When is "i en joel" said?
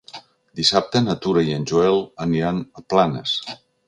1.49-2.01